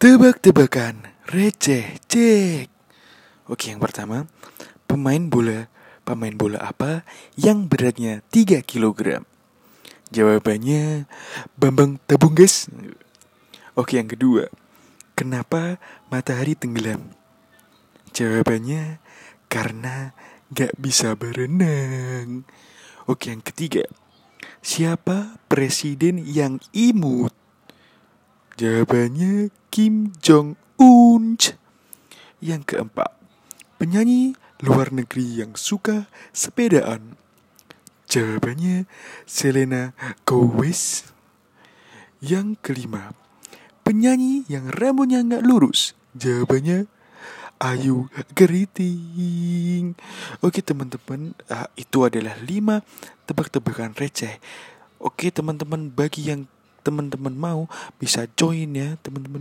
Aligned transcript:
Tebak-tebakan 0.00 1.12
receh 1.28 2.00
cek. 2.08 2.72
Oke, 3.52 3.68
yang 3.68 3.84
pertama, 3.84 4.24
pemain 4.88 5.20
bola 5.28 5.68
pemain 6.08 6.32
bola 6.32 6.56
apa 6.56 7.04
yang 7.36 7.68
beratnya 7.68 8.24
3 8.32 8.64
kg? 8.64 9.20
Jawabannya 10.08 11.04
Bambang 11.60 12.00
Tabunggas. 12.08 12.72
Oke, 13.76 14.00
yang 14.00 14.08
kedua, 14.08 14.48
kenapa 15.12 15.76
matahari 16.08 16.56
tenggelam? 16.56 17.12
Jawabannya 18.16 19.04
karena 19.52 20.16
gak 20.48 20.80
bisa 20.80 21.12
berenang. 21.12 22.48
Oke, 23.04 23.36
yang 23.36 23.44
ketiga, 23.44 23.84
siapa 24.64 25.36
presiden 25.44 26.24
yang 26.24 26.56
imut? 26.72 27.36
Jawabannya 28.56 29.59
Kim 29.70 30.10
Jong 30.18 30.58
Un. 30.82 31.38
Yang 32.42 32.74
keempat, 32.74 33.14
penyanyi 33.78 34.34
luar 34.58 34.90
negeri 34.90 35.38
yang 35.38 35.54
suka 35.54 36.10
sepedaan. 36.34 37.14
Jawabannya 38.10 38.90
Selena 39.30 39.94
Gomez. 40.26 41.06
Yang 42.18 42.58
kelima, 42.66 43.14
penyanyi 43.86 44.42
yang 44.50 44.74
rambutnya 44.74 45.22
nggak 45.22 45.46
lurus. 45.46 45.94
Jawabannya 46.18 46.90
Ayu 47.62 48.10
Keriting. 48.34 49.94
Oke 50.42 50.66
teman-teman, 50.66 51.38
uh, 51.46 51.70
itu 51.78 52.02
adalah 52.02 52.34
lima 52.42 52.82
tebak-tebakan 53.30 53.94
receh. 53.94 54.42
Oke 54.98 55.30
teman-teman, 55.30 55.94
bagi 55.94 56.26
yang 56.26 56.50
teman-teman 56.80 57.36
mau 57.36 57.68
bisa 58.00 58.24
join 58.36 58.72
ya 58.72 58.96
teman-teman 59.04 59.28